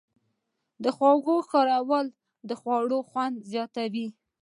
[0.83, 2.07] د خوږو کارول
[2.49, 4.07] د خوړو خوند زیاتوي.